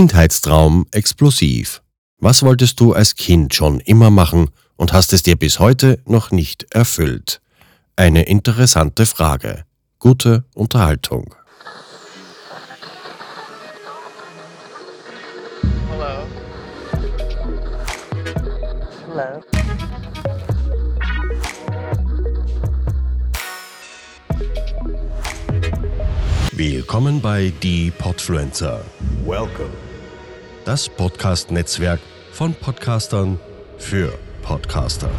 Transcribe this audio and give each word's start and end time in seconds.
Kindheitstraum 0.00 0.86
explosiv. 0.92 1.82
Was 2.16 2.42
wolltest 2.42 2.80
du 2.80 2.94
als 2.94 3.16
Kind 3.16 3.52
schon 3.52 3.80
immer 3.80 4.08
machen 4.08 4.48
und 4.76 4.94
hast 4.94 5.12
es 5.12 5.22
dir 5.22 5.36
bis 5.36 5.58
heute 5.58 6.00
noch 6.06 6.30
nicht 6.30 6.64
erfüllt? 6.70 7.42
Eine 7.96 8.22
interessante 8.22 9.04
Frage. 9.04 9.66
Gute 9.98 10.44
Unterhaltung. 10.54 11.34
Hello. 15.90 16.24
Hello. 19.06 19.42
Willkommen 26.52 27.20
bei 27.20 27.52
Die 27.62 27.90
Podfluencer. 27.90 28.80
Welcome. 29.26 29.89
Das 30.64 30.90
Podcast-Netzwerk 30.90 32.00
von 32.32 32.54
Podcastern 32.54 33.40
für 33.78 34.18
Podcaster. 34.42 35.10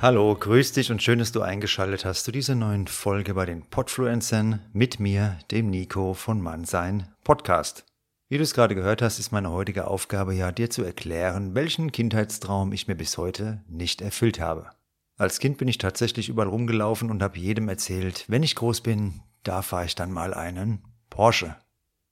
Hallo, 0.00 0.34
grüß 0.34 0.72
dich 0.72 0.90
und 0.90 1.00
schön, 1.00 1.20
dass 1.20 1.30
du 1.30 1.42
eingeschaltet 1.42 2.04
hast 2.04 2.24
zu 2.24 2.32
dieser 2.32 2.56
neuen 2.56 2.88
Folge 2.88 3.34
bei 3.34 3.46
den 3.46 3.62
Podfluencern 3.62 4.58
mit 4.72 4.98
mir, 4.98 5.38
dem 5.52 5.70
Nico 5.70 6.12
von 6.14 6.40
Mannsein 6.40 7.06
Podcast. 7.22 7.91
Wie 8.32 8.38
du 8.38 8.44
es 8.44 8.54
gerade 8.54 8.74
gehört 8.74 9.02
hast, 9.02 9.18
ist 9.18 9.30
meine 9.30 9.50
heutige 9.50 9.88
Aufgabe 9.88 10.32
ja, 10.32 10.52
dir 10.52 10.70
zu 10.70 10.82
erklären, 10.82 11.54
welchen 11.54 11.92
Kindheitstraum 11.92 12.72
ich 12.72 12.88
mir 12.88 12.94
bis 12.94 13.18
heute 13.18 13.62
nicht 13.68 14.00
erfüllt 14.00 14.40
habe. 14.40 14.70
Als 15.18 15.38
Kind 15.38 15.58
bin 15.58 15.68
ich 15.68 15.76
tatsächlich 15.76 16.30
überall 16.30 16.48
rumgelaufen 16.48 17.10
und 17.10 17.22
habe 17.22 17.38
jedem 17.38 17.68
erzählt, 17.68 18.24
wenn 18.28 18.42
ich 18.42 18.54
groß 18.54 18.80
bin, 18.80 19.20
da 19.42 19.60
fahre 19.60 19.84
ich 19.84 19.96
dann 19.96 20.10
mal 20.10 20.32
einen 20.32 20.82
Porsche. 21.10 21.56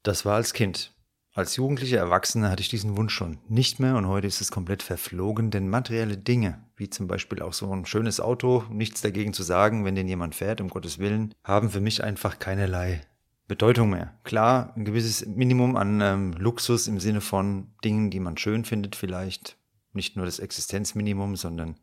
Das 0.03 0.27
war 0.27 0.35
als 0.35 0.53
Kind. 0.53 0.93
Als 1.33 1.57
jugendlicher 1.57 1.97
Erwachsener 1.97 2.51
hatte 2.51 2.61
ich 2.61 2.69
diesen 2.69 2.99
Wunsch 2.99 3.15
schon 3.15 3.39
nicht 3.49 3.81
mehr 3.81 3.97
und 3.97 4.07
heute 4.07 4.27
ist 4.27 4.43
es 4.43 4.51
komplett 4.51 4.83
verflogen, 4.83 5.51
denn 5.51 5.71
materielle 5.71 6.19
Dinge, 6.19 6.63
wie 6.77 6.91
zum 6.91 7.07
Beispiel 7.07 7.41
auch 7.41 7.55
so 7.55 7.73
ein 7.73 7.87
schönes 7.87 8.21
Auto, 8.21 8.65
nichts 8.69 9.01
dagegen 9.01 9.33
zu 9.33 9.43
sagen, 9.43 9.87
wenn 9.87 9.95
den 9.95 10.07
jemand 10.07 10.35
fährt, 10.35 10.61
um 10.61 10.69
Gottes 10.69 10.99
Willen, 10.99 11.33
haben 11.43 11.71
für 11.71 11.81
mich 11.81 12.05
einfach 12.05 12.39
keinerlei 12.39 13.07
Bedeutung 13.51 13.91
mehr. 13.91 14.15
Klar, 14.23 14.73
ein 14.77 14.85
gewisses 14.85 15.27
Minimum 15.27 15.75
an 15.75 16.01
ähm, 16.01 16.33
Luxus 16.35 16.87
im 16.87 17.01
Sinne 17.01 17.21
von 17.21 17.73
Dingen, 17.83 18.09
die 18.09 18.21
man 18.21 18.37
schön 18.37 18.65
findet, 18.65 18.95
vielleicht 18.95 19.57
nicht 19.93 20.15
nur 20.15 20.25
das 20.25 20.39
Existenzminimum, 20.39 21.35
sondern 21.35 21.75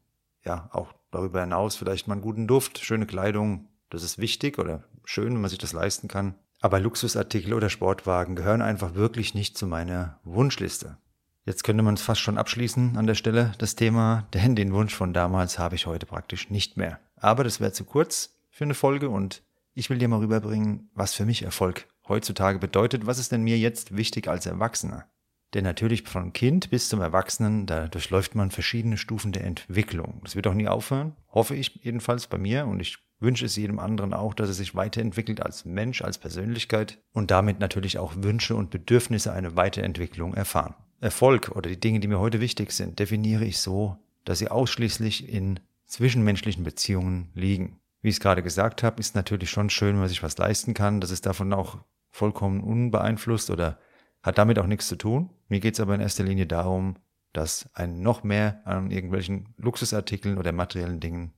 ja 0.45 0.69
auch 0.71 0.93
darüber 1.11 1.41
hinaus 1.41 1.75
vielleicht 1.75 2.07
mal 2.07 2.13
einen 2.13 2.21
guten 2.21 2.47
Duft, 2.47 2.79
schöne 2.79 3.05
Kleidung, 3.05 3.67
das 3.89 4.03
ist 4.03 4.17
wichtig 4.17 4.59
oder 4.59 4.85
schön, 5.03 5.33
wenn 5.33 5.41
man 5.41 5.49
sich 5.49 5.59
das 5.59 5.73
leisten 5.73 6.07
kann. 6.07 6.35
Aber 6.61 6.79
Luxusartikel 6.79 7.53
oder 7.53 7.69
Sportwagen 7.69 8.37
gehören 8.37 8.61
einfach 8.61 8.95
wirklich 8.95 9.35
nicht 9.35 9.57
zu 9.57 9.67
meiner 9.67 10.21
Wunschliste. 10.23 10.95
Jetzt 11.43 11.65
könnte 11.65 11.83
man 11.83 11.95
es 11.95 12.01
fast 12.01 12.21
schon 12.21 12.37
abschließen 12.37 12.95
an 12.95 13.07
der 13.07 13.15
Stelle, 13.15 13.51
das 13.57 13.75
Thema, 13.75 14.25
denn 14.33 14.55
den 14.55 14.71
Wunsch 14.71 14.95
von 14.95 15.11
damals 15.11 15.59
habe 15.59 15.75
ich 15.75 15.85
heute 15.85 16.05
praktisch 16.05 16.49
nicht 16.49 16.77
mehr. 16.77 17.01
Aber 17.17 17.43
das 17.43 17.59
wäre 17.59 17.73
zu 17.73 17.83
kurz 17.83 18.37
für 18.51 18.63
eine 18.63 18.73
Folge 18.73 19.09
und 19.09 19.43
ich 19.77 19.91
will 19.91 19.99
dir 19.99 20.07
mal 20.07 20.19
rüberbringen, 20.19 20.89
was 20.95 21.13
für 21.13 21.25
mich 21.25 21.43
Erfolg 21.43 21.87
heutzutage 22.07 22.57
bedeutet. 22.57 23.05
Was 23.05 23.19
ist 23.19 23.31
denn 23.31 23.43
mir 23.43 23.59
jetzt 23.59 23.95
wichtig 23.95 24.27
als 24.27 24.47
Erwachsener? 24.47 25.05
Denn 25.53 25.63
natürlich 25.63 26.03
von 26.03 26.33
Kind 26.33 26.71
bis 26.71 26.89
zum 26.89 26.99
Erwachsenen, 26.99 27.67
da 27.67 27.87
durchläuft 27.87 28.33
man 28.33 28.49
verschiedene 28.49 28.97
Stufen 28.97 29.31
der 29.31 29.43
Entwicklung. 29.43 30.19
Das 30.23 30.35
wird 30.35 30.47
auch 30.47 30.55
nie 30.55 30.67
aufhören, 30.67 31.15
hoffe 31.29 31.55
ich 31.55 31.75
jedenfalls 31.83 32.25
bei 32.25 32.39
mir 32.39 32.65
und 32.65 32.79
ich 32.79 32.97
wünsche 33.19 33.45
es 33.45 33.55
jedem 33.55 33.77
anderen 33.77 34.13
auch, 34.13 34.33
dass 34.33 34.49
er 34.49 34.55
sich 34.55 34.73
weiterentwickelt 34.73 35.41
als 35.41 35.63
Mensch, 35.63 36.01
als 36.01 36.17
Persönlichkeit 36.17 36.99
und 37.13 37.29
damit 37.29 37.59
natürlich 37.59 37.99
auch 37.99 38.13
Wünsche 38.17 38.55
und 38.55 38.71
Bedürfnisse 38.71 39.31
einer 39.31 39.55
Weiterentwicklung 39.55 40.33
erfahren. 40.33 40.73
Erfolg 41.01 41.51
oder 41.55 41.69
die 41.69 41.79
Dinge, 41.79 41.99
die 41.99 42.07
mir 42.07 42.19
heute 42.19 42.41
wichtig 42.41 42.71
sind, 42.71 42.97
definiere 42.97 43.45
ich 43.45 43.59
so, 43.59 43.97
dass 44.25 44.39
sie 44.39 44.49
ausschließlich 44.49 45.29
in 45.31 45.59
zwischenmenschlichen 45.85 46.63
Beziehungen 46.63 47.29
liegen. 47.35 47.79
Wie 48.07 48.11
ich 48.11 48.15
es 48.15 48.21
gerade 48.21 48.41
gesagt 48.41 48.83
habe, 48.83 49.01
ist 49.01 49.15
natürlich 49.15 49.49
schon 49.49 49.69
schön, 49.69 49.89
wenn 49.89 49.99
man 49.99 50.07
sich 50.07 50.23
was 50.23 50.37
leisten 50.37 50.73
kann. 50.73 51.01
Das 51.01 51.11
ist 51.11 51.25
davon 51.25 51.51
auch 51.51 51.79
vollkommen 52.09 52.61
unbeeinflusst 52.61 53.49
oder 53.49 53.79
hat 54.23 54.37
damit 54.37 54.59
auch 54.59 54.65
nichts 54.65 54.87
zu 54.87 54.95
tun. 54.95 55.29
Mir 55.49 55.59
geht 55.59 55.73
es 55.73 55.81
aber 55.81 55.93
in 55.93 55.99
erster 55.99 56.23
Linie 56.23 56.47
darum, 56.47 56.95
dass 57.33 57.69
ein 57.73 57.99
noch 57.99 58.23
mehr 58.23 58.61
an 58.63 58.91
irgendwelchen 58.91 59.53
Luxusartikeln 59.57 60.37
oder 60.37 60.53
materiellen 60.53 61.01
Dingen 61.01 61.33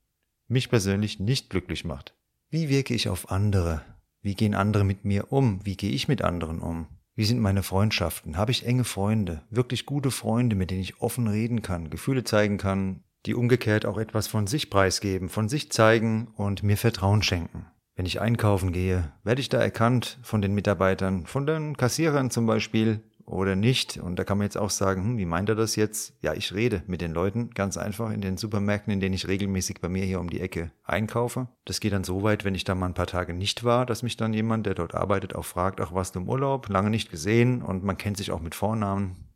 mich 0.47 0.69
persönlich 0.69 1.19
nicht 1.19 1.50
glücklich 1.50 1.85
macht. 1.85 2.16
Wie 2.52 2.69
wirke 2.69 2.94
ich 2.94 3.09
auf 3.09 3.31
andere? 3.31 3.81
Wie 4.22 4.35
gehen 4.35 4.53
andere 4.53 4.84
mit 4.84 5.06
mir 5.06 5.34
um? 5.34 5.66
Wie 5.66 5.75
gehe 5.75 5.90
ich 5.90 6.08
mit 6.08 6.22
anderen 6.22 6.59
um? 6.59 6.85
Wie 7.16 7.25
sind 7.25 7.40
meine 7.40 7.63
Freundschaften? 7.63 8.38
Habe 8.38 8.52
ich 8.52 8.68
enge 8.68 8.84
Freunde, 8.84 9.41
wirklich 9.50 9.88
gute 9.88 10.12
Freunde, 10.12 10.56
mit 10.56 10.69
denen 10.69 10.81
ich 10.81 11.02
offen 11.02 11.28
reden 11.28 11.63
kann, 11.63 11.90
Gefühle 11.90 12.24
zeigen 12.25 12.59
kann, 12.59 13.02
die 13.25 13.35
umgekehrt 13.35 13.85
auch 13.85 13.97
etwas 13.97 14.28
von 14.28 14.47
sich 14.47 14.69
preisgeben, 14.69 15.30
von 15.30 15.50
sich 15.50 15.72
zeigen 15.72 16.30
und 16.35 16.63
mir 16.63 16.78
Vertrauen 16.78 17.22
schenken? 17.22 17.66
Wenn 17.96 18.06
ich 18.06 18.22
einkaufen 18.22 18.72
gehe, 18.72 19.12
werde 19.24 19.41
ich 19.41 19.50
da 19.50 19.59
erkannt 19.59 20.19
von 20.22 20.41
den 20.41 20.53
Mitarbeitern, 20.53 21.25
von 21.25 21.46
den 21.46 21.75
Kassierern 21.75 22.31
zum 22.31 22.46
Beispiel, 22.46 23.03
oder 23.29 23.56
nicht. 23.56 23.97
Und 23.97 24.18
da 24.18 24.24
kann 24.24 24.38
man 24.38 24.46
jetzt 24.46 24.58
auch 24.58 24.69
sagen, 24.69 25.03
hm, 25.03 25.18
wie 25.18 25.25
meint 25.25 25.50
er 25.50 25.56
das 25.56 25.75
jetzt? 25.75 26.13
Ja, 26.22 26.34
ich 26.34 26.53
rede 26.53 26.84
mit 26.88 27.02
den 27.02 27.13
Leuten 27.13 27.52
ganz 27.52 27.78
einfach 27.78 28.12
in 28.12 28.22
den 28.22 28.38
Supermärkten, 28.38 28.91
in 28.91 29.00
denen 29.00 29.13
ich 29.13 29.28
regelmäßig 29.28 29.81
bei 29.81 29.90
mir 29.90 30.03
hier 30.03 30.19
um 30.19 30.29
die 30.29 30.41
Ecke 30.41 30.72
einkaufe. 30.84 31.47
Das 31.66 31.79
geht 31.79 31.94
dann 31.94 32.03
so 32.03 32.24
weit, 32.24 32.44
wenn 32.44 32.56
ich 32.56 32.63
da 32.63 32.75
mal 32.75 32.88
ein 32.88 32.94
paar 32.94 33.08
Tage 33.08 33.34
nicht 33.34 33.63
war, 33.63 33.85
dass 33.85 34.03
mich 34.03 34.18
dann 34.18 34.34
jemand, 34.34 34.66
der 34.66 34.74
dort 34.74 34.96
arbeitet, 34.96 35.35
auch 35.35 35.46
fragt, 35.46 35.79
ach, 35.79 35.94
warst 35.94 36.16
du 36.16 36.19
im 36.19 36.29
Urlaub? 36.29 36.69
Lange 36.69 36.90
nicht 36.90 37.12
gesehen 37.12 37.62
und 37.62 37.84
man 37.84 37.97
kennt 37.97 38.18
sich 38.18 38.31
auch 38.31 38.41
mit 38.41 38.56
Vornamen. 38.56 39.28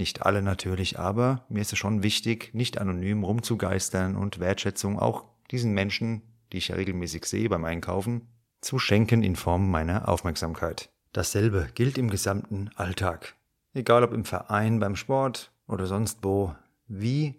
Nicht 0.00 0.24
alle 0.24 0.40
natürlich, 0.40 0.98
aber 0.98 1.44
mir 1.50 1.60
ist 1.60 1.74
es 1.74 1.78
schon 1.78 2.02
wichtig, 2.02 2.54
nicht 2.54 2.78
anonym 2.78 3.22
rumzugeistern 3.22 4.16
und 4.16 4.38
Wertschätzung 4.38 4.98
auch 4.98 5.26
diesen 5.50 5.74
Menschen, 5.74 6.22
die 6.50 6.56
ich 6.56 6.68
ja 6.68 6.76
regelmäßig 6.76 7.26
sehe 7.26 7.50
beim 7.50 7.66
Einkaufen, 7.66 8.26
zu 8.62 8.78
schenken 8.78 9.22
in 9.22 9.36
Form 9.36 9.70
meiner 9.70 10.08
Aufmerksamkeit. 10.08 10.88
Dasselbe 11.12 11.68
gilt 11.74 11.98
im 11.98 12.08
gesamten 12.08 12.70
Alltag. 12.76 13.36
Egal 13.74 14.02
ob 14.02 14.14
im 14.14 14.24
Verein, 14.24 14.80
beim 14.80 14.96
Sport 14.96 15.52
oder 15.68 15.84
sonst 15.84 16.20
wo. 16.22 16.54
Wie 16.86 17.38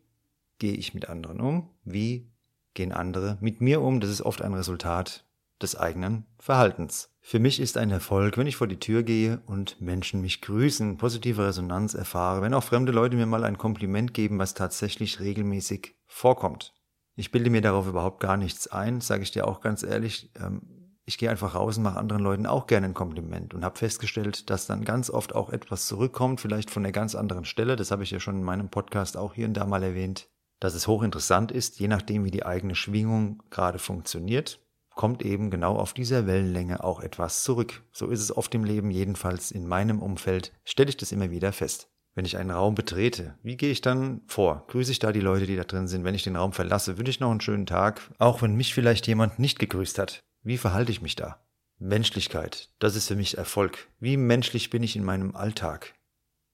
gehe 0.59 0.75
ich 0.75 0.93
mit 0.93 1.09
anderen 1.09 1.41
um? 1.41 1.67
Wie 1.83 2.29
gehen 2.75 2.91
andere 2.91 3.39
mit 3.41 3.59
mir 3.59 3.81
um? 3.81 3.99
Das 4.01 4.11
ist 4.11 4.21
oft 4.21 4.43
ein 4.43 4.53
Resultat 4.53 5.25
des 5.63 5.75
eigenen 5.75 6.25
Verhaltens. 6.39 7.09
Für 7.21 7.39
mich 7.39 7.59
ist 7.59 7.77
ein 7.77 7.91
Erfolg, 7.91 8.37
wenn 8.37 8.47
ich 8.47 8.55
vor 8.55 8.67
die 8.67 8.79
Tür 8.79 9.03
gehe 9.03 9.41
und 9.45 9.79
Menschen 9.79 10.21
mich 10.21 10.41
grüßen, 10.41 10.97
positive 10.97 11.45
Resonanz 11.45 11.93
erfahre, 11.93 12.41
wenn 12.41 12.53
auch 12.53 12.63
fremde 12.63 12.91
Leute 12.91 13.15
mir 13.15 13.27
mal 13.27 13.43
ein 13.43 13.57
Kompliment 13.57 14.13
geben, 14.13 14.39
was 14.39 14.55
tatsächlich 14.55 15.19
regelmäßig 15.19 15.95
vorkommt. 16.07 16.73
Ich 17.15 17.31
bilde 17.31 17.49
mir 17.49 17.61
darauf 17.61 17.87
überhaupt 17.87 18.19
gar 18.19 18.37
nichts 18.37 18.67
ein, 18.67 19.01
sage 19.01 19.23
ich 19.23 19.31
dir 19.31 19.47
auch 19.47 19.61
ganz 19.61 19.83
ehrlich. 19.83 20.31
Ähm, 20.39 20.81
ich 21.05 21.17
gehe 21.17 21.29
einfach 21.29 21.55
raus 21.55 21.77
und 21.77 21.83
mache 21.83 21.99
anderen 21.99 22.23
Leuten 22.23 22.45
auch 22.45 22.67
gerne 22.67 22.87
ein 22.87 22.93
Kompliment 22.93 23.53
und 23.53 23.65
habe 23.65 23.77
festgestellt, 23.77 24.49
dass 24.49 24.67
dann 24.67 24.85
ganz 24.85 25.09
oft 25.09 25.35
auch 25.35 25.49
etwas 25.49 25.87
zurückkommt, 25.87 26.41
vielleicht 26.41 26.71
von 26.71 26.83
einer 26.83 26.91
ganz 26.91 27.15
anderen 27.15 27.45
Stelle. 27.45 27.75
Das 27.75 27.91
habe 27.91 28.03
ich 28.03 28.11
ja 28.11 28.19
schon 28.19 28.37
in 28.37 28.43
meinem 28.43 28.69
Podcast 28.69 29.17
auch 29.17 29.33
hier 29.33 29.47
und 29.47 29.53
da 29.53 29.65
mal 29.65 29.83
erwähnt, 29.83 30.29
dass 30.59 30.73
es 30.73 30.87
hochinteressant 30.87 31.51
ist, 31.51 31.79
je 31.79 31.87
nachdem, 31.87 32.23
wie 32.23 32.31
die 32.31 32.45
eigene 32.45 32.75
Schwingung 32.75 33.43
gerade 33.49 33.79
funktioniert, 33.79 34.59
kommt 35.01 35.23
eben 35.23 35.49
genau 35.49 35.77
auf 35.77 35.95
dieser 35.95 36.27
Wellenlänge 36.27 36.83
auch 36.83 36.99
etwas 36.99 37.41
zurück. 37.41 37.81
So 37.91 38.09
ist 38.09 38.19
es 38.19 38.37
oft 38.37 38.53
im 38.53 38.63
Leben, 38.63 38.91
jedenfalls 38.91 39.49
in 39.49 39.67
meinem 39.67 39.99
Umfeld, 39.99 40.53
stelle 40.63 40.89
ich 40.89 40.97
das 40.97 41.11
immer 41.11 41.31
wieder 41.31 41.53
fest. 41.53 41.89
Wenn 42.13 42.23
ich 42.23 42.37
einen 42.37 42.51
Raum 42.51 42.75
betrete, 42.75 43.33
wie 43.41 43.57
gehe 43.57 43.71
ich 43.71 43.81
dann 43.81 44.21
vor? 44.27 44.63
Grüße 44.67 44.91
ich 44.91 44.99
da 44.99 45.11
die 45.11 45.19
Leute, 45.19 45.47
die 45.47 45.55
da 45.55 45.63
drin 45.63 45.87
sind? 45.87 46.03
Wenn 46.03 46.13
ich 46.13 46.21
den 46.21 46.35
Raum 46.35 46.53
verlasse, 46.53 46.99
wünsche 46.99 47.09
ich 47.09 47.19
noch 47.19 47.31
einen 47.31 47.41
schönen 47.41 47.65
Tag, 47.65 47.99
auch 48.19 48.43
wenn 48.43 48.53
mich 48.53 48.75
vielleicht 48.75 49.07
jemand 49.07 49.39
nicht 49.39 49.57
gegrüßt 49.57 49.97
hat. 49.97 50.19
Wie 50.43 50.59
verhalte 50.59 50.91
ich 50.91 51.01
mich 51.01 51.15
da? 51.15 51.43
Menschlichkeit, 51.79 52.69
das 52.77 52.95
ist 52.95 53.07
für 53.07 53.15
mich 53.15 53.39
Erfolg. 53.39 53.87
Wie 53.99 54.17
menschlich 54.17 54.69
bin 54.69 54.83
ich 54.83 54.95
in 54.95 55.03
meinem 55.03 55.35
Alltag? 55.35 55.95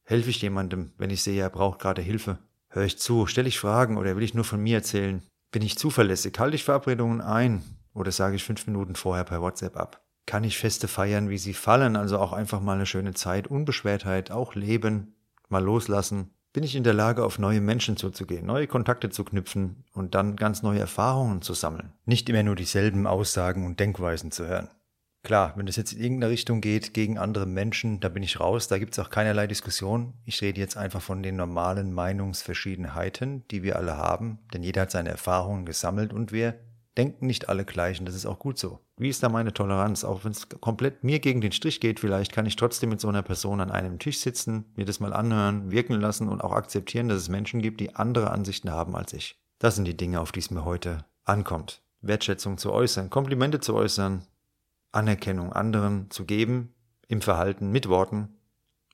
Helfe 0.05 0.29
ich 0.29 0.41
jemandem, 0.41 0.93
wenn 0.97 1.09
ich 1.09 1.21
sehe, 1.21 1.41
er 1.41 1.49
braucht 1.49 1.79
gerade 1.79 2.01
Hilfe? 2.01 2.37
Höre 2.69 2.85
ich 2.85 2.97
zu? 2.97 3.27
Stelle 3.27 3.49
ich 3.49 3.59
Fragen 3.59 3.97
oder 3.97 4.15
will 4.15 4.23
ich 4.23 4.33
nur 4.33 4.45
von 4.45 4.63
mir 4.63 4.77
erzählen? 4.77 5.21
Bin 5.51 5.63
ich 5.63 5.77
zuverlässig? 5.77 6.39
Halte 6.39 6.55
ich 6.55 6.63
Verabredungen 6.63 7.19
ein? 7.19 7.61
Oder 7.97 8.11
sage 8.11 8.35
ich 8.35 8.43
fünf 8.43 8.67
Minuten 8.67 8.95
vorher 8.95 9.23
per 9.23 9.41
WhatsApp 9.41 9.75
ab? 9.75 10.01
Kann 10.27 10.43
ich 10.43 10.57
Feste 10.57 10.87
feiern, 10.87 11.29
wie 11.29 11.39
sie 11.39 11.53
fallen? 11.53 11.95
Also 11.95 12.19
auch 12.19 12.31
einfach 12.31 12.61
mal 12.61 12.75
eine 12.75 12.85
schöne 12.85 13.15
Zeit, 13.15 13.47
Unbeschwertheit, 13.47 14.29
auch 14.29 14.53
leben, 14.53 15.15
mal 15.49 15.63
loslassen, 15.63 16.29
bin 16.53 16.63
ich 16.63 16.75
in 16.75 16.83
der 16.83 16.93
Lage, 16.93 17.23
auf 17.23 17.39
neue 17.39 17.61
Menschen 17.61 17.97
zuzugehen, 17.97 18.45
neue 18.45 18.67
Kontakte 18.67 19.09
zu 19.09 19.23
knüpfen 19.23 19.83
und 19.93 20.13
dann 20.13 20.35
ganz 20.35 20.61
neue 20.61 20.79
Erfahrungen 20.79 21.41
zu 21.41 21.53
sammeln. 21.53 21.91
Nicht 22.05 22.29
immer 22.29 22.43
nur 22.43 22.55
dieselben 22.55 23.07
Aussagen 23.07 23.65
und 23.65 23.79
Denkweisen 23.79 24.31
zu 24.31 24.47
hören. 24.47 24.69
Klar, 25.23 25.53
wenn 25.55 25.65
das 25.65 25.75
jetzt 25.75 25.93
in 25.93 26.01
irgendeine 26.01 26.31
Richtung 26.31 26.61
geht 26.61 26.93
gegen 26.93 27.17
andere 27.17 27.47
Menschen, 27.47 27.99
da 27.99 28.09
bin 28.09 28.23
ich 28.23 28.39
raus, 28.39 28.67
da 28.67 28.77
gibt 28.77 28.93
es 28.93 28.99
auch 28.99 29.09
keinerlei 29.09 29.47
Diskussion. 29.47 30.13
Ich 30.23 30.41
rede 30.41 30.59
jetzt 30.59 30.77
einfach 30.77 31.01
von 31.01 31.23
den 31.23 31.35
normalen 31.35 31.93
Meinungsverschiedenheiten, 31.93 33.47
die 33.49 33.63
wir 33.63 33.75
alle 33.75 33.97
haben, 33.97 34.39
denn 34.53 34.61
jeder 34.63 34.83
hat 34.83 34.91
seine 34.91 35.09
Erfahrungen 35.09 35.65
gesammelt 35.65 36.13
und 36.13 36.31
wir 36.31 36.59
denken 36.97 37.27
nicht 37.27 37.49
alle 37.49 37.63
gleich 37.63 37.99
und 37.99 38.05
das 38.05 38.15
ist 38.15 38.25
auch 38.25 38.39
gut 38.39 38.57
so. 38.57 38.79
Wie 38.97 39.09
ist 39.09 39.21
da 39.21 39.29
meine 39.29 39.53
Toleranz? 39.53 40.03
Auch 40.03 40.25
wenn 40.25 40.31
es 40.31 40.49
komplett 40.49 41.03
mir 41.03 41.19
gegen 41.19 41.41
den 41.41 41.51
Strich 41.51 41.79
geht, 41.79 41.99
vielleicht 41.99 42.31
kann 42.31 42.45
ich 42.45 42.55
trotzdem 42.55 42.89
mit 42.89 42.99
so 42.99 43.07
einer 43.07 43.21
Person 43.21 43.61
an 43.61 43.71
einem 43.71 43.99
Tisch 43.99 44.19
sitzen, 44.19 44.65
mir 44.75 44.85
das 44.85 44.99
mal 44.99 45.13
anhören, 45.13 45.71
wirken 45.71 45.99
lassen 45.99 46.27
und 46.27 46.41
auch 46.41 46.53
akzeptieren, 46.53 47.07
dass 47.07 47.19
es 47.19 47.29
Menschen 47.29 47.61
gibt, 47.61 47.79
die 47.79 47.95
andere 47.95 48.31
Ansichten 48.31 48.71
haben 48.71 48.95
als 48.95 49.13
ich. 49.13 49.39
Das 49.59 49.75
sind 49.75 49.85
die 49.85 49.97
Dinge, 49.97 50.21
auf 50.21 50.31
die 50.31 50.39
es 50.39 50.51
mir 50.51 50.65
heute 50.65 51.05
ankommt. 51.23 51.81
Wertschätzung 52.01 52.57
zu 52.57 52.71
äußern, 52.71 53.09
Komplimente 53.09 53.59
zu 53.59 53.75
äußern, 53.75 54.23
Anerkennung 54.91 55.53
anderen 55.53 56.09
zu 56.09 56.25
geben, 56.25 56.73
im 57.07 57.21
Verhalten 57.21 57.71
mit 57.71 57.89
Worten, 57.89 58.37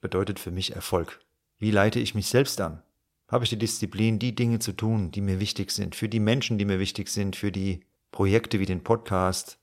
bedeutet 0.01 0.39
für 0.39 0.51
mich 0.51 0.75
Erfolg. 0.75 1.21
Wie 1.57 1.71
leite 1.71 1.99
ich 1.99 2.15
mich 2.15 2.27
selbst 2.27 2.59
an? 2.61 2.81
Habe 3.27 3.45
ich 3.45 3.49
die 3.49 3.57
Disziplin, 3.57 4.19
die 4.19 4.35
Dinge 4.35 4.59
zu 4.59 4.73
tun, 4.73 5.11
die 5.11 5.21
mir 5.21 5.39
wichtig 5.39 5.71
sind, 5.71 5.95
für 5.95 6.09
die 6.09 6.19
Menschen, 6.19 6.57
die 6.57 6.65
mir 6.65 6.79
wichtig 6.79 7.09
sind, 7.09 7.35
für 7.35 7.51
die 7.51 7.85
Projekte 8.13 8.59
wie 8.59 8.67
den 8.67 8.83
Podcast 8.83 9.57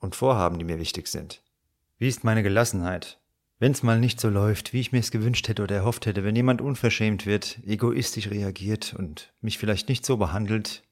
und 0.00 0.16
Vorhaben, 0.16 0.58
die 0.58 0.64
mir 0.64 0.80
wichtig 0.80 1.06
sind? 1.06 1.44
Wie 1.96 2.08
ist 2.08 2.24
meine 2.24 2.42
Gelassenheit? 2.42 3.20
Wenn 3.60 3.70
es 3.70 3.84
mal 3.84 4.00
nicht 4.00 4.20
so 4.20 4.28
läuft, 4.28 4.72
wie 4.72 4.80
ich 4.80 4.90
mir 4.90 4.98
es 4.98 5.12
gewünscht 5.12 5.46
hätte 5.46 5.62
oder 5.62 5.76
erhofft 5.76 6.04
hätte, 6.04 6.24
wenn 6.24 6.34
jemand 6.34 6.60
unverschämt 6.60 7.24
wird, 7.24 7.60
egoistisch 7.64 8.30
reagiert 8.30 8.94
und 8.98 9.32
mich 9.40 9.58
vielleicht 9.58 9.88
nicht 9.88 10.04
so 10.04 10.16
behandelt, 10.16 10.82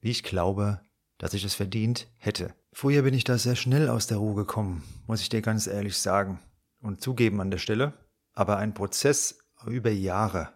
wie 0.00 0.10
ich 0.10 0.24
glaube, 0.24 0.80
dass 1.16 1.32
ich 1.32 1.44
es 1.44 1.54
verdient 1.54 2.08
hätte. 2.16 2.52
Früher 2.72 3.02
bin 3.02 3.14
ich 3.14 3.22
da 3.22 3.38
sehr 3.38 3.54
schnell 3.54 3.88
aus 3.88 4.08
der 4.08 4.18
Ruhe 4.18 4.34
gekommen, 4.34 4.82
muss 5.06 5.20
ich 5.20 5.28
dir 5.28 5.42
ganz 5.42 5.68
ehrlich 5.68 5.96
sagen 5.96 6.40
und 6.82 7.00
zugeben 7.00 7.40
an 7.40 7.52
der 7.52 7.58
Stelle. 7.58 7.92
Aber 8.32 8.56
ein 8.56 8.74
Prozess 8.74 9.38
über 9.64 9.90
Jahre, 9.90 10.48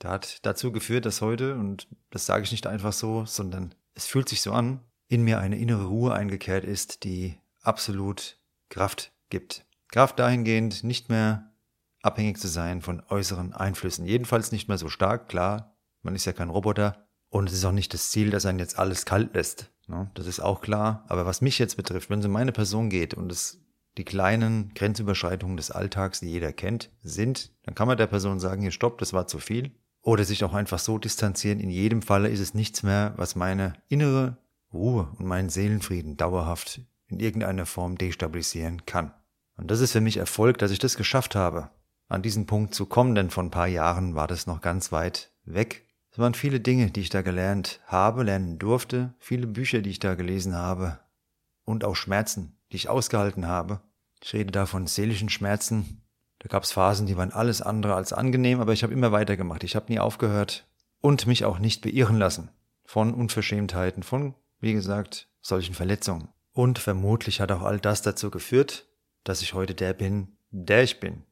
der 0.00 0.12
hat 0.12 0.38
dazu 0.46 0.72
geführt, 0.72 1.04
dass 1.04 1.20
heute, 1.20 1.54
und 1.54 1.86
das 2.08 2.24
sage 2.24 2.44
ich 2.44 2.50
nicht 2.50 2.66
einfach 2.66 2.94
so, 2.94 3.26
sondern 3.26 3.74
es 3.92 4.06
fühlt 4.06 4.30
sich 4.30 4.40
so 4.40 4.52
an, 4.52 4.80
in 5.10 5.22
mir 5.24 5.40
eine 5.40 5.58
innere 5.58 5.86
Ruhe 5.86 6.14
eingekehrt 6.14 6.64
ist, 6.64 7.02
die 7.02 7.36
absolut 7.62 8.38
Kraft 8.68 9.12
gibt. 9.28 9.66
Kraft 9.88 10.20
dahingehend, 10.20 10.84
nicht 10.84 11.08
mehr 11.08 11.52
abhängig 12.00 12.38
zu 12.38 12.46
sein 12.46 12.80
von 12.80 13.02
äußeren 13.08 13.52
Einflüssen. 13.52 14.06
Jedenfalls 14.06 14.52
nicht 14.52 14.68
mehr 14.68 14.78
so 14.78 14.88
stark, 14.88 15.28
klar, 15.28 15.76
man 16.02 16.14
ist 16.14 16.26
ja 16.26 16.32
kein 16.32 16.48
Roboter. 16.48 17.08
Und 17.28 17.48
es 17.48 17.56
ist 17.56 17.64
auch 17.64 17.72
nicht 17.72 17.92
das 17.92 18.10
Ziel, 18.10 18.30
dass 18.30 18.46
einen 18.46 18.60
jetzt 18.60 18.78
alles 18.78 19.04
kalt 19.04 19.34
lässt. 19.34 19.72
Ne? 19.88 20.10
Das 20.14 20.26
ist 20.26 20.38
auch 20.38 20.60
klar. 20.60 21.04
Aber 21.08 21.26
was 21.26 21.40
mich 21.40 21.58
jetzt 21.58 21.76
betrifft, 21.76 22.08
wenn 22.08 22.20
es 22.20 22.26
um 22.26 22.32
meine 22.32 22.52
Person 22.52 22.88
geht 22.88 23.12
und 23.14 23.30
es 23.32 23.60
die 23.98 24.04
kleinen 24.04 24.72
Grenzüberschreitungen 24.74 25.56
des 25.56 25.72
Alltags, 25.72 26.20
die 26.20 26.30
jeder 26.30 26.52
kennt, 26.52 26.90
sind, 27.02 27.52
dann 27.64 27.74
kann 27.74 27.88
man 27.88 27.98
der 27.98 28.06
Person 28.06 28.38
sagen, 28.38 28.62
hier 28.62 28.70
stopp, 28.70 28.98
das 28.98 29.12
war 29.12 29.26
zu 29.26 29.40
viel. 29.40 29.72
Oder 30.02 30.24
sich 30.24 30.44
auch 30.44 30.54
einfach 30.54 30.78
so 30.78 30.98
distanzieren. 30.98 31.58
In 31.58 31.70
jedem 31.70 32.00
Falle 32.00 32.28
ist 32.28 32.40
es 32.40 32.54
nichts 32.54 32.84
mehr, 32.84 33.12
was 33.16 33.34
meine 33.34 33.74
innere 33.88 34.38
Ruhe 34.72 35.08
und 35.18 35.26
meinen 35.26 35.50
Seelenfrieden 35.50 36.16
dauerhaft 36.16 36.80
in 37.08 37.20
irgendeiner 37.20 37.66
Form 37.66 37.98
destabilisieren 37.98 38.86
kann. 38.86 39.12
Und 39.56 39.70
das 39.70 39.80
ist 39.80 39.92
für 39.92 40.00
mich 40.00 40.16
Erfolg, 40.16 40.58
dass 40.58 40.70
ich 40.70 40.78
das 40.78 40.96
geschafft 40.96 41.34
habe, 41.34 41.70
an 42.08 42.22
diesen 42.22 42.46
Punkt 42.46 42.74
zu 42.74 42.86
kommen, 42.86 43.14
denn 43.14 43.30
vor 43.30 43.42
ein 43.42 43.50
paar 43.50 43.66
Jahren 43.66 44.14
war 44.14 44.26
das 44.26 44.46
noch 44.46 44.60
ganz 44.60 44.92
weit 44.92 45.32
weg. 45.44 45.86
Es 46.12 46.18
waren 46.18 46.34
viele 46.34 46.60
Dinge, 46.60 46.90
die 46.90 47.00
ich 47.00 47.10
da 47.10 47.22
gelernt 47.22 47.80
habe, 47.86 48.24
lernen 48.24 48.58
durfte, 48.58 49.14
viele 49.18 49.46
Bücher, 49.46 49.80
die 49.80 49.90
ich 49.90 50.00
da 50.00 50.14
gelesen 50.14 50.56
habe 50.56 50.98
und 51.64 51.84
auch 51.84 51.94
Schmerzen, 51.94 52.56
die 52.72 52.76
ich 52.76 52.88
ausgehalten 52.88 53.46
habe. 53.46 53.80
Ich 54.22 54.32
rede 54.32 54.50
da 54.50 54.66
von 54.66 54.86
seelischen 54.86 55.28
Schmerzen. 55.28 56.02
Da 56.40 56.48
gab 56.48 56.64
es 56.64 56.72
Phasen, 56.72 57.06
die 57.06 57.16
waren 57.16 57.32
alles 57.32 57.62
andere 57.62 57.94
als 57.94 58.12
angenehm, 58.12 58.60
aber 58.60 58.72
ich 58.72 58.82
habe 58.82 58.92
immer 58.92 59.12
weitergemacht. 59.12 59.62
Ich 59.62 59.76
habe 59.76 59.92
nie 59.92 59.98
aufgehört 59.98 60.66
und 61.00 61.26
mich 61.26 61.44
auch 61.44 61.58
nicht 61.58 61.82
beirren 61.82 62.16
lassen 62.16 62.50
von 62.84 63.14
Unverschämtheiten, 63.14 64.02
von, 64.02 64.34
wie 64.60 64.72
gesagt, 64.72 65.28
solchen 65.40 65.74
Verletzungen. 65.74 66.28
Und 66.52 66.78
vermutlich 66.78 67.40
hat 67.40 67.52
auch 67.52 67.62
all 67.62 67.80
das 67.80 68.02
dazu 68.02 68.30
geführt, 68.30 68.86
dass 69.24 69.42
ich 69.42 69.54
heute 69.54 69.74
der 69.74 69.92
bin, 69.92 70.36
der 70.50 70.82
ich 70.82 71.00
bin. 71.00 71.24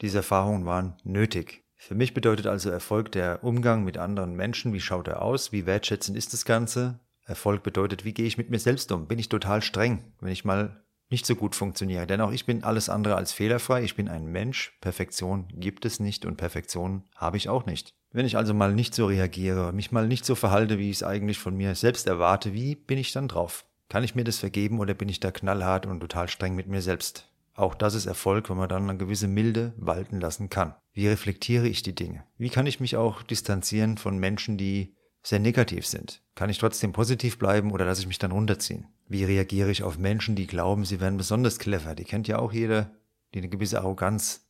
Diese 0.00 0.18
Erfahrungen 0.18 0.66
waren 0.66 0.96
nötig. 1.04 1.64
Für 1.76 1.94
mich 1.94 2.14
bedeutet 2.14 2.46
also 2.46 2.70
Erfolg 2.70 3.12
der 3.12 3.44
Umgang 3.44 3.84
mit 3.84 3.98
anderen 3.98 4.34
Menschen. 4.34 4.72
Wie 4.72 4.80
schaut 4.80 5.08
er 5.08 5.22
aus? 5.22 5.52
Wie 5.52 5.66
wertschätzend 5.66 6.16
ist 6.16 6.32
das 6.32 6.44
Ganze? 6.44 7.00
Erfolg 7.26 7.62
bedeutet, 7.62 8.04
wie 8.04 8.12
gehe 8.12 8.26
ich 8.26 8.38
mit 8.38 8.50
mir 8.50 8.58
selbst 8.58 8.90
um? 8.92 9.06
Bin 9.06 9.18
ich 9.18 9.28
total 9.28 9.62
streng, 9.62 10.12
wenn 10.20 10.32
ich 10.32 10.44
mal 10.44 10.83
nicht 11.14 11.26
so 11.26 11.36
gut 11.36 11.54
funktioniere? 11.54 12.08
Denn 12.08 12.20
auch 12.20 12.32
ich 12.32 12.44
bin 12.44 12.64
alles 12.64 12.88
andere 12.88 13.14
als 13.14 13.30
fehlerfrei. 13.32 13.84
Ich 13.84 13.94
bin 13.94 14.08
ein 14.08 14.26
Mensch. 14.26 14.76
Perfektion 14.80 15.46
gibt 15.54 15.84
es 15.84 16.00
nicht 16.00 16.24
und 16.24 16.36
Perfektion 16.36 17.04
habe 17.14 17.36
ich 17.36 17.48
auch 17.48 17.66
nicht. 17.66 17.94
Wenn 18.10 18.26
ich 18.26 18.36
also 18.36 18.52
mal 18.52 18.74
nicht 18.74 18.96
so 18.96 19.06
reagiere, 19.06 19.72
mich 19.72 19.92
mal 19.92 20.08
nicht 20.08 20.24
so 20.24 20.34
verhalte, 20.34 20.76
wie 20.76 20.90
ich 20.90 20.96
es 20.96 21.02
eigentlich 21.04 21.38
von 21.38 21.56
mir 21.56 21.76
selbst 21.76 22.08
erwarte, 22.08 22.52
wie 22.52 22.74
bin 22.74 22.98
ich 22.98 23.12
dann 23.12 23.28
drauf? 23.28 23.64
Kann 23.88 24.02
ich 24.02 24.16
mir 24.16 24.24
das 24.24 24.38
vergeben 24.38 24.80
oder 24.80 24.92
bin 24.92 25.08
ich 25.08 25.20
da 25.20 25.30
knallhart 25.30 25.86
und 25.86 26.00
total 26.00 26.26
streng 26.28 26.56
mit 26.56 26.66
mir 26.66 26.82
selbst? 26.82 27.30
Auch 27.54 27.76
das 27.76 27.94
ist 27.94 28.06
Erfolg, 28.06 28.50
wenn 28.50 28.56
man 28.56 28.68
dann 28.68 28.90
eine 28.90 28.98
gewisse 28.98 29.28
Milde 29.28 29.72
walten 29.76 30.20
lassen 30.20 30.50
kann. 30.50 30.74
Wie 30.92 31.06
reflektiere 31.06 31.68
ich 31.68 31.84
die 31.84 31.94
Dinge? 31.94 32.24
Wie 32.38 32.50
kann 32.50 32.66
ich 32.66 32.80
mich 32.80 32.96
auch 32.96 33.22
distanzieren 33.22 33.98
von 33.98 34.18
Menschen, 34.18 34.58
die 34.58 34.96
sehr 35.24 35.40
negativ 35.40 35.86
sind? 35.86 36.22
Kann 36.34 36.50
ich 36.50 36.58
trotzdem 36.58 36.92
positiv 36.92 37.38
bleiben 37.38 37.72
oder 37.72 37.84
lasse 37.84 38.02
ich 38.02 38.06
mich 38.06 38.18
dann 38.18 38.32
runterziehen? 38.32 38.86
Wie 39.08 39.24
reagiere 39.24 39.70
ich 39.70 39.82
auf 39.82 39.98
Menschen, 39.98 40.36
die 40.36 40.46
glauben, 40.46 40.84
sie 40.84 41.00
wären 41.00 41.16
besonders 41.16 41.58
clever? 41.58 41.94
Die 41.94 42.04
kennt 42.04 42.28
ja 42.28 42.38
auch 42.38 42.52
jeder, 42.52 42.90
die 43.34 43.38
eine 43.38 43.48
gewisse 43.48 43.80
Arroganz 43.80 44.46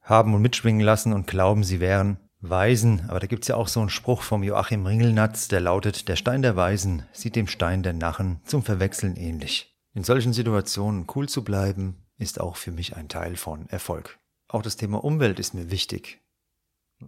haben 0.00 0.34
und 0.34 0.42
mitschwingen 0.42 0.84
lassen 0.84 1.12
und 1.12 1.26
glauben, 1.26 1.64
sie 1.64 1.80
wären 1.80 2.18
Weisen. 2.40 3.08
Aber 3.08 3.20
da 3.20 3.26
gibt's 3.26 3.48
ja 3.48 3.56
auch 3.56 3.68
so 3.68 3.80
einen 3.80 3.90
Spruch 3.90 4.22
vom 4.22 4.42
Joachim 4.42 4.86
Ringelnatz, 4.86 5.48
der 5.48 5.60
lautet, 5.60 6.08
der 6.08 6.16
Stein 6.16 6.42
der 6.42 6.56
Weisen 6.56 7.02
sieht 7.12 7.36
dem 7.36 7.46
Stein 7.46 7.82
der 7.82 7.92
Narren 7.92 8.40
zum 8.44 8.62
Verwechseln 8.62 9.16
ähnlich. 9.16 9.74
In 9.94 10.04
solchen 10.04 10.32
Situationen 10.32 11.06
cool 11.14 11.28
zu 11.28 11.42
bleiben, 11.42 12.02
ist 12.18 12.40
auch 12.40 12.56
für 12.56 12.70
mich 12.70 12.96
ein 12.96 13.08
Teil 13.08 13.36
von 13.36 13.68
Erfolg. 13.68 14.18
Auch 14.48 14.62
das 14.62 14.76
Thema 14.76 15.02
Umwelt 15.02 15.38
ist 15.38 15.54
mir 15.54 15.70
wichtig. 15.70 16.20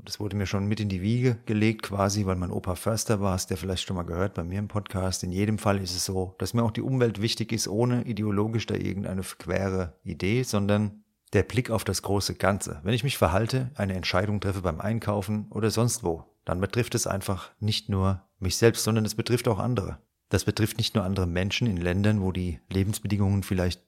Das 0.04 0.20
wurde 0.20 0.36
mir 0.36 0.46
schon 0.46 0.66
mit 0.66 0.80
in 0.80 0.90
die 0.90 1.00
Wiege 1.00 1.38
gelegt 1.46 1.82
quasi, 1.82 2.26
weil 2.26 2.36
mein 2.36 2.50
Opa 2.50 2.74
Förster 2.74 3.20
war, 3.20 3.32
hast 3.32 3.50
du 3.50 3.56
vielleicht 3.56 3.86
schon 3.86 3.96
mal 3.96 4.02
gehört 4.02 4.34
bei 4.34 4.44
mir 4.44 4.58
im 4.58 4.68
Podcast. 4.68 5.24
In 5.24 5.32
jedem 5.32 5.58
Fall 5.58 5.80
ist 5.80 5.96
es 5.96 6.04
so, 6.04 6.34
dass 6.38 6.52
mir 6.52 6.62
auch 6.62 6.70
die 6.70 6.82
Umwelt 6.82 7.22
wichtig 7.22 7.52
ist, 7.52 7.68
ohne 7.68 8.02
ideologisch 8.04 8.66
da 8.66 8.74
irgendeine 8.74 9.22
quere 9.22 9.98
Idee, 10.04 10.42
sondern 10.42 11.04
der 11.32 11.42
Blick 11.42 11.70
auf 11.70 11.84
das 11.84 12.02
große 12.02 12.34
Ganze. 12.34 12.80
Wenn 12.82 12.94
ich 12.94 13.04
mich 13.04 13.18
verhalte, 13.18 13.70
eine 13.74 13.94
Entscheidung 13.94 14.40
treffe 14.40 14.60
beim 14.60 14.80
Einkaufen 14.80 15.46
oder 15.50 15.70
sonst 15.70 16.04
wo, 16.04 16.24
dann 16.44 16.60
betrifft 16.60 16.94
es 16.94 17.06
einfach 17.06 17.50
nicht 17.60 17.88
nur 17.88 18.22
mich 18.38 18.56
selbst, 18.56 18.84
sondern 18.84 19.04
es 19.04 19.14
betrifft 19.14 19.48
auch 19.48 19.58
andere. 19.58 19.98
Das 20.28 20.44
betrifft 20.44 20.76
nicht 20.76 20.94
nur 20.94 21.04
andere 21.04 21.26
Menschen 21.26 21.66
in 21.66 21.78
Ländern, 21.78 22.20
wo 22.20 22.32
die 22.32 22.60
Lebensbedingungen 22.70 23.42
vielleicht 23.42 23.82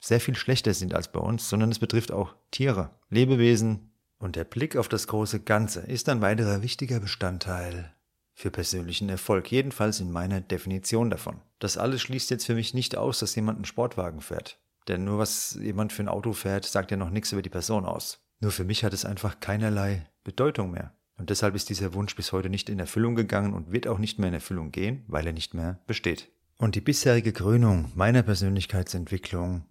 sehr 0.00 0.20
viel 0.20 0.34
schlechter 0.34 0.74
sind 0.74 0.94
als 0.94 1.10
bei 1.10 1.20
uns, 1.20 1.48
sondern 1.48 1.70
es 1.70 1.78
betrifft 1.78 2.12
auch 2.12 2.34
Tiere, 2.50 2.90
Lebewesen. 3.08 3.93
Und 4.24 4.36
der 4.36 4.44
Blick 4.44 4.74
auf 4.78 4.88
das 4.88 5.06
große 5.06 5.40
Ganze 5.40 5.80
ist 5.80 6.08
ein 6.08 6.22
weiterer 6.22 6.62
wichtiger 6.62 6.98
Bestandteil 6.98 7.92
für 8.32 8.50
persönlichen 8.50 9.10
Erfolg, 9.10 9.52
jedenfalls 9.52 10.00
in 10.00 10.10
meiner 10.10 10.40
Definition 10.40 11.10
davon. 11.10 11.42
Das 11.58 11.76
alles 11.76 12.00
schließt 12.00 12.30
jetzt 12.30 12.46
für 12.46 12.54
mich 12.54 12.72
nicht 12.72 12.96
aus, 12.96 13.18
dass 13.18 13.34
jemand 13.34 13.58
einen 13.58 13.66
Sportwagen 13.66 14.22
fährt. 14.22 14.58
Denn 14.88 15.04
nur 15.04 15.18
was 15.18 15.58
jemand 15.60 15.92
für 15.92 16.02
ein 16.02 16.08
Auto 16.08 16.32
fährt, 16.32 16.64
sagt 16.64 16.90
ja 16.90 16.96
noch 16.96 17.10
nichts 17.10 17.32
über 17.32 17.42
die 17.42 17.50
Person 17.50 17.84
aus. 17.84 18.24
Nur 18.40 18.50
für 18.50 18.64
mich 18.64 18.82
hat 18.82 18.94
es 18.94 19.04
einfach 19.04 19.40
keinerlei 19.40 20.06
Bedeutung 20.24 20.70
mehr. 20.70 20.94
Und 21.18 21.28
deshalb 21.28 21.54
ist 21.54 21.68
dieser 21.68 21.92
Wunsch 21.92 22.16
bis 22.16 22.32
heute 22.32 22.48
nicht 22.48 22.70
in 22.70 22.78
Erfüllung 22.78 23.16
gegangen 23.16 23.52
und 23.52 23.72
wird 23.72 23.86
auch 23.86 23.98
nicht 23.98 24.18
mehr 24.18 24.28
in 24.28 24.34
Erfüllung 24.34 24.70
gehen, 24.70 25.04
weil 25.06 25.26
er 25.26 25.34
nicht 25.34 25.52
mehr 25.52 25.80
besteht. 25.86 26.30
Und 26.56 26.76
die 26.76 26.80
bisherige 26.80 27.34
Krönung 27.34 27.92
meiner 27.94 28.22
Persönlichkeitsentwicklung 28.22 29.66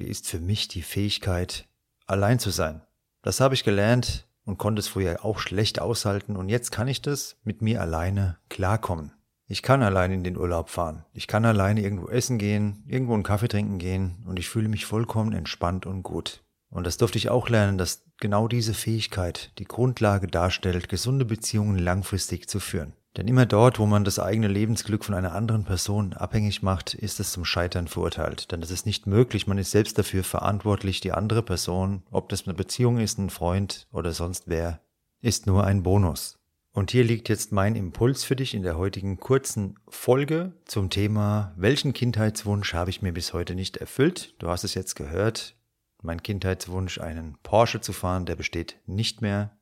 die 0.00 0.08
ist 0.08 0.26
für 0.26 0.40
mich 0.40 0.66
die 0.66 0.82
Fähigkeit, 0.82 1.68
allein 2.08 2.40
zu 2.40 2.50
sein. 2.50 2.82
Das 3.24 3.40
habe 3.40 3.54
ich 3.54 3.64
gelernt 3.64 4.28
und 4.44 4.58
konnte 4.58 4.80
es 4.80 4.88
früher 4.88 5.24
auch 5.24 5.38
schlecht 5.38 5.80
aushalten 5.80 6.36
und 6.36 6.50
jetzt 6.50 6.70
kann 6.70 6.88
ich 6.88 7.00
das 7.00 7.38
mit 7.42 7.62
mir 7.62 7.80
alleine 7.80 8.36
klarkommen. 8.50 9.12
Ich 9.46 9.62
kann 9.62 9.82
allein 9.82 10.12
in 10.12 10.24
den 10.24 10.36
Urlaub 10.36 10.68
fahren. 10.68 11.06
Ich 11.14 11.26
kann 11.26 11.46
alleine 11.46 11.80
irgendwo 11.80 12.08
essen 12.08 12.36
gehen, 12.36 12.84
irgendwo 12.86 13.14
einen 13.14 13.22
Kaffee 13.22 13.48
trinken 13.48 13.78
gehen 13.78 14.22
und 14.26 14.38
ich 14.38 14.50
fühle 14.50 14.68
mich 14.68 14.84
vollkommen 14.84 15.32
entspannt 15.32 15.86
und 15.86 16.02
gut. 16.02 16.42
Und 16.68 16.86
das 16.86 16.98
durfte 16.98 17.16
ich 17.16 17.30
auch 17.30 17.48
lernen, 17.48 17.78
dass 17.78 18.04
genau 18.18 18.46
diese 18.46 18.74
Fähigkeit 18.74 19.52
die 19.58 19.64
Grundlage 19.64 20.26
darstellt, 20.26 20.90
gesunde 20.90 21.24
Beziehungen 21.24 21.78
langfristig 21.78 22.46
zu 22.46 22.60
führen. 22.60 22.92
Denn 23.16 23.28
immer 23.28 23.46
dort, 23.46 23.78
wo 23.78 23.86
man 23.86 24.04
das 24.04 24.18
eigene 24.18 24.48
Lebensglück 24.48 25.04
von 25.04 25.14
einer 25.14 25.34
anderen 25.34 25.64
Person 25.64 26.14
abhängig 26.14 26.62
macht, 26.62 26.94
ist 26.94 27.20
es 27.20 27.30
zum 27.30 27.44
Scheitern 27.44 27.86
verurteilt. 27.86 28.50
Denn 28.50 28.60
das 28.60 28.72
ist 28.72 28.86
nicht 28.86 29.06
möglich. 29.06 29.46
Man 29.46 29.58
ist 29.58 29.70
selbst 29.70 29.96
dafür 29.98 30.24
verantwortlich. 30.24 31.00
Die 31.00 31.12
andere 31.12 31.42
Person, 31.42 32.02
ob 32.10 32.28
das 32.28 32.46
eine 32.46 32.54
Beziehung 32.54 32.98
ist, 32.98 33.18
ein 33.18 33.30
Freund 33.30 33.86
oder 33.92 34.12
sonst 34.12 34.44
wer, 34.48 34.80
ist 35.20 35.46
nur 35.46 35.64
ein 35.64 35.84
Bonus. 35.84 36.38
Und 36.72 36.90
hier 36.90 37.04
liegt 37.04 37.28
jetzt 37.28 37.52
mein 37.52 37.76
Impuls 37.76 38.24
für 38.24 38.34
dich 38.34 38.52
in 38.52 38.64
der 38.64 38.76
heutigen 38.76 39.20
kurzen 39.20 39.78
Folge 39.86 40.54
zum 40.64 40.90
Thema, 40.90 41.54
welchen 41.56 41.92
Kindheitswunsch 41.92 42.74
habe 42.74 42.90
ich 42.90 43.00
mir 43.00 43.12
bis 43.12 43.32
heute 43.32 43.54
nicht 43.54 43.76
erfüllt? 43.76 44.34
Du 44.40 44.48
hast 44.48 44.64
es 44.64 44.74
jetzt 44.74 44.96
gehört. 44.96 45.54
Mein 46.02 46.20
Kindheitswunsch, 46.20 46.98
einen 46.98 47.38
Porsche 47.44 47.80
zu 47.80 47.92
fahren, 47.92 48.26
der 48.26 48.34
besteht 48.34 48.76
nicht 48.86 49.22
mehr, 49.22 49.53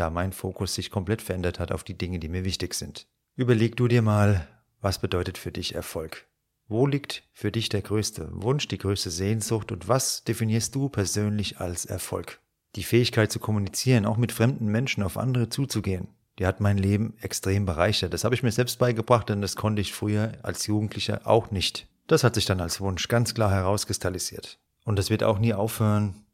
da 0.00 0.10
mein 0.10 0.32
Fokus 0.32 0.74
sich 0.74 0.90
komplett 0.90 1.22
verändert 1.22 1.58
hat 1.58 1.72
auf 1.72 1.84
die 1.84 1.96
Dinge, 1.96 2.18
die 2.18 2.28
mir 2.28 2.44
wichtig 2.44 2.74
sind. 2.74 3.06
Überleg 3.36 3.76
du 3.76 3.88
dir 3.88 4.02
mal, 4.02 4.48
was 4.80 4.98
bedeutet 4.98 5.38
für 5.38 5.52
dich 5.52 5.74
Erfolg? 5.74 6.26
Wo 6.68 6.86
liegt 6.86 7.22
für 7.32 7.50
dich 7.50 7.68
der 7.68 7.82
größte 7.82 8.28
Wunsch, 8.30 8.68
die 8.68 8.78
größte 8.78 9.10
Sehnsucht 9.10 9.72
und 9.72 9.88
was 9.88 10.24
definierst 10.24 10.74
du 10.74 10.88
persönlich 10.88 11.60
als 11.60 11.86
Erfolg? 11.86 12.40
Die 12.76 12.82
Fähigkeit 12.82 13.32
zu 13.32 13.38
kommunizieren, 13.38 14.04
auch 14.04 14.18
mit 14.18 14.32
fremden 14.32 14.66
Menschen 14.66 15.02
auf 15.02 15.16
andere 15.16 15.48
zuzugehen, 15.48 16.08
die 16.38 16.46
hat 16.46 16.60
mein 16.60 16.78
Leben 16.78 17.14
extrem 17.20 17.66
bereichert. 17.66 18.12
Das 18.12 18.24
habe 18.24 18.34
ich 18.34 18.42
mir 18.42 18.52
selbst 18.52 18.78
beigebracht, 18.78 19.28
denn 19.28 19.40
das 19.40 19.56
konnte 19.56 19.82
ich 19.82 19.92
früher 19.92 20.32
als 20.42 20.66
Jugendlicher 20.66 21.22
auch 21.24 21.50
nicht. 21.50 21.88
Das 22.06 22.22
hat 22.22 22.34
sich 22.34 22.44
dann 22.44 22.60
als 22.60 22.80
Wunsch 22.80 23.08
ganz 23.08 23.34
klar 23.34 23.50
herauskristallisiert. 23.50 24.58
Und 24.84 24.98
das 24.98 25.10
wird 25.10 25.24
auch 25.24 25.38
nie 25.38 25.54
aufhören, 25.54 26.24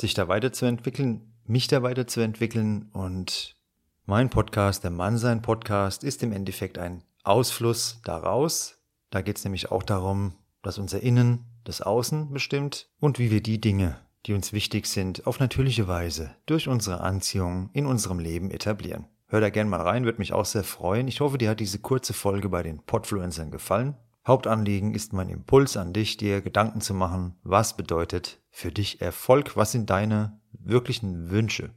sich 0.00 0.14
da 0.14 0.28
weiterzuentwickeln, 0.28 1.29
mich 1.50 1.66
da 1.66 1.82
weiterzuentwickeln. 1.82 2.88
Und 2.92 3.56
mein 4.06 4.30
Podcast, 4.30 4.84
der 4.84 4.92
Mannsein 4.92 5.42
Podcast, 5.42 6.04
ist 6.04 6.22
im 6.22 6.32
Endeffekt 6.32 6.78
ein 6.78 7.02
Ausfluss 7.24 8.00
daraus. 8.04 8.78
Da 9.10 9.20
geht 9.20 9.36
es 9.36 9.44
nämlich 9.44 9.70
auch 9.70 9.82
darum, 9.82 10.34
dass 10.62 10.78
unser 10.78 11.00
Innen 11.00 11.44
das 11.64 11.82
Außen 11.82 12.32
bestimmt 12.32 12.88
und 13.00 13.18
wie 13.18 13.30
wir 13.30 13.42
die 13.42 13.60
Dinge, 13.60 13.98
die 14.26 14.32
uns 14.32 14.52
wichtig 14.52 14.86
sind, 14.86 15.26
auf 15.26 15.40
natürliche 15.40 15.88
Weise 15.88 16.30
durch 16.46 16.68
unsere 16.68 17.00
Anziehung 17.00 17.70
in 17.72 17.86
unserem 17.86 18.20
Leben 18.20 18.50
etablieren. 18.50 19.06
Hör 19.26 19.40
da 19.40 19.50
gerne 19.50 19.70
mal 19.70 19.82
rein, 19.82 20.04
würde 20.04 20.18
mich 20.18 20.32
auch 20.32 20.44
sehr 20.44 20.64
freuen. 20.64 21.08
Ich 21.08 21.20
hoffe, 21.20 21.38
dir 21.38 21.50
hat 21.50 21.60
diese 21.60 21.78
kurze 21.78 22.12
Folge 22.12 22.48
bei 22.48 22.62
den 22.62 22.80
Podfluencern 22.82 23.50
gefallen. 23.50 23.96
Hauptanliegen 24.26 24.94
ist 24.94 25.12
mein 25.12 25.28
Impuls 25.28 25.76
an 25.76 25.92
dich, 25.92 26.16
dir 26.16 26.40
Gedanken 26.42 26.80
zu 26.80 26.94
machen, 26.94 27.36
was 27.42 27.76
bedeutet 27.76 28.40
für 28.50 28.70
dich 28.70 29.00
Erfolg, 29.00 29.56
was 29.56 29.72
sind 29.72 29.90
deine 29.90 30.39
wirklichen 30.64 31.30
Wünsche. 31.30 31.70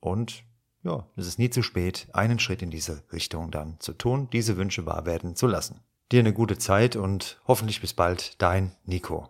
Und 0.00 0.44
ja, 0.82 1.06
es 1.16 1.26
ist 1.26 1.38
nie 1.38 1.50
zu 1.50 1.62
spät, 1.62 2.08
einen 2.12 2.38
Schritt 2.38 2.62
in 2.62 2.70
diese 2.70 3.02
Richtung 3.12 3.50
dann 3.50 3.78
zu 3.80 3.92
tun, 3.92 4.28
diese 4.30 4.56
Wünsche 4.56 4.86
wahr 4.86 5.06
werden 5.06 5.36
zu 5.36 5.46
lassen. 5.46 5.80
Dir 6.12 6.20
eine 6.20 6.32
gute 6.32 6.56
Zeit 6.58 6.96
und 6.96 7.40
hoffentlich 7.46 7.80
bis 7.80 7.92
bald, 7.92 8.40
dein 8.40 8.74
Nico. 8.84 9.28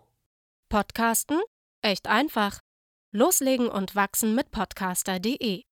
Podcasten? 0.69 1.41
Echt 1.81 2.07
einfach. 2.07 2.59
Loslegen 3.11 3.67
und 3.67 3.95
wachsen 3.95 4.35
mit 4.35 4.51
podcaster.de 4.51 5.68